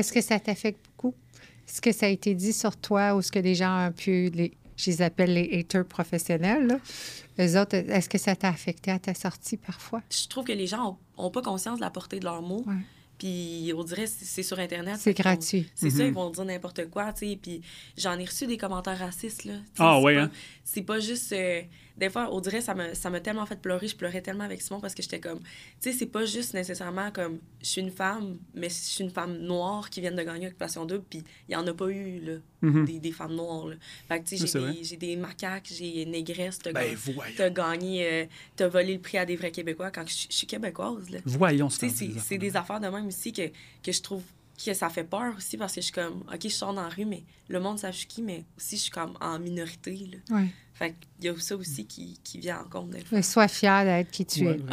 Est-ce 0.00 0.12
que 0.12 0.20
ça 0.20 0.38
t'affecte 0.40 0.80
beaucoup? 0.86 1.14
Est-ce 1.68 1.80
que 1.80 1.92
ça 1.92 2.06
a 2.06 2.08
été 2.08 2.34
dit 2.34 2.52
sur 2.52 2.76
toi 2.76 3.14
ou 3.14 3.20
est-ce 3.20 3.30
que 3.30 3.38
les 3.38 3.54
gens 3.54 3.88
ont 3.88 3.92
pu, 3.92 4.30
les, 4.30 4.52
je 4.76 4.90
les 4.90 5.02
appelle 5.02 5.34
les 5.34 5.58
haters 5.60 5.84
professionnels, 5.86 6.66
là? 6.66 6.78
eux 7.38 7.60
autres, 7.60 7.74
est-ce 7.76 8.08
que 8.08 8.18
ça 8.18 8.34
t'a 8.34 8.48
affecté 8.48 8.90
à 8.90 8.98
ta 8.98 9.14
sortie 9.14 9.56
parfois? 9.56 10.02
Je 10.10 10.26
trouve 10.28 10.44
que 10.44 10.52
les 10.52 10.66
gens 10.66 10.98
n'ont 11.18 11.30
pas 11.30 11.42
conscience 11.42 11.76
de 11.78 11.84
la 11.84 11.90
portée 11.90 12.18
de 12.18 12.24
leurs 12.24 12.42
mots. 12.42 12.64
Ouais. 12.66 12.74
Puis 13.18 13.70
on 13.76 13.84
dirait 13.84 14.06
c'est 14.06 14.24
c'est 14.24 14.42
sur 14.42 14.58
Internet. 14.58 14.96
C'est 14.98 15.12
gratuit. 15.12 15.68
C'est 15.74 15.90
ça, 15.90 16.02
Mhm. 16.02 16.08
ils 16.08 16.14
vont 16.14 16.30
dire 16.30 16.44
n'importe 16.46 16.88
quoi, 16.88 17.12
tu 17.12 17.28
sais. 17.28 17.38
Puis 17.40 17.60
j'en 17.98 18.18
ai 18.18 18.24
reçu 18.24 18.46
des 18.46 18.56
commentaires 18.56 18.98
racistes, 18.98 19.44
là. 19.44 19.54
Ah 19.78 20.00
ouais, 20.00 20.14
pas- 20.16 20.22
hein? 20.22 20.30
C'est 20.64 20.82
pas 20.82 21.00
juste... 21.00 21.32
euh, 21.32 21.60
des 22.00 22.10
fois, 22.10 22.28
on 22.32 22.40
dirait 22.40 22.60
ça 22.62 22.74
m'a 22.74 22.94
ça 22.94 23.10
m'a 23.10 23.20
tellement 23.20 23.46
fait 23.46 23.60
pleurer. 23.60 23.86
Je 23.86 23.94
pleurais 23.94 24.22
tellement 24.22 24.44
avec 24.44 24.60
Simon 24.62 24.80
parce 24.80 24.94
que 24.94 25.02
j'étais 25.02 25.20
comme... 25.20 25.38
Tu 25.40 25.46
sais, 25.80 25.92
c'est 25.92 26.06
pas 26.06 26.24
juste 26.24 26.54
nécessairement 26.54 27.10
comme... 27.12 27.38
Je 27.62 27.66
suis 27.68 27.80
une 27.82 27.90
femme, 27.92 28.38
mais 28.54 28.68
je 28.70 28.74
suis 28.74 29.04
une 29.04 29.10
femme 29.10 29.36
noire 29.38 29.90
qui 29.90 30.00
vient 30.00 30.10
de 30.10 30.22
gagner 30.22 30.46
Occupation 30.48 30.84
Double. 30.86 31.04
Puis 31.08 31.22
il 31.48 31.52
y 31.52 31.56
en 31.56 31.66
a 31.66 31.74
pas 31.74 31.88
eu, 31.88 32.20
là, 32.20 32.32
Mhm. 32.62 32.84
des, 32.84 32.98
des 32.98 33.12
femmes 33.12 33.34
noires, 33.36 33.68
là. 33.68 33.76
Fait 34.08 34.20
que, 34.20 34.28
tu 34.28 34.36
sais, 34.36 34.46
j'ai 34.46 34.72
des, 34.72 34.84
j'ai 34.84 34.96
des 34.96 35.16
macaques, 35.16 35.68
j'ai 35.72 36.02
une 36.02 36.10
négresse. 36.10 36.58
T'as 36.58 36.72
Ben, 36.72 36.82
gagné- 36.84 36.94
voyons. 37.14 37.34
t'as 37.36 37.48
gagné... 37.50 38.06
euh, 38.06 38.24
t'as 38.56 38.68
volé 38.68 38.94
le 38.94 39.00
prix 39.00 39.16
à 39.18 39.24
des 39.24 39.36
vrais 39.36 39.50
Québécois 39.50 39.90
quand 39.90 40.06
je, 40.06 40.26
suis 40.28 40.46
québécoise, 40.46 41.08
là. 41.10 41.20
Voyons, 41.24 41.68
Tu 41.68 41.76
sais, 41.76 41.88
c'est 41.88 42.10
c'est 42.12 42.18
c'est 42.20 42.38
des 42.38 42.56
affaires 42.56 42.80
de 42.80 42.88
même 42.88 43.06
aussi 43.06 43.32
que, 43.32 43.48
que 43.82 43.92
je 43.92 44.02
trouve 44.02 44.22
que 44.66 44.74
ça 44.74 44.88
fait 44.90 45.04
peur 45.04 45.34
aussi 45.36 45.56
parce 45.56 45.74
que 45.74 45.80
je 45.80 45.86
suis 45.86 45.92
comme, 45.94 46.20
OK, 46.32 46.40
je 46.42 46.48
sors 46.48 46.72
dans 46.74 46.82
la 46.82 46.88
rue, 46.88 47.04
mais 47.04 47.22
le 47.48 47.60
monde 47.60 47.78
sait 47.78 47.90
je 47.92 47.98
suis 47.98 48.06
qui, 48.06 48.22
mais 48.22 48.44
aussi 48.56 48.76
je 48.76 48.82
suis 48.82 48.90
comme 48.90 49.16
en 49.20 49.38
minorité. 49.38 49.96
Là. 50.28 50.36
Ouais. 50.36 50.48
Fait 50.74 50.94
qu'il 51.18 51.26
y 51.26 51.28
a 51.28 51.38
ça 51.38 51.56
aussi 51.56 51.86
qui, 51.86 52.18
qui 52.24 52.38
vient 52.38 52.60
en 52.60 52.64
compte 52.64 52.90
des 52.90 53.00
fois. 53.00 53.18
Mais 53.18 53.22
sois 53.22 53.48
fier 53.48 53.84
d'être 53.84 54.10
qui 54.10 54.24
tu 54.24 54.46
Ouais, 54.46 54.56
es. 54.56 54.62
ouais. 54.62 54.72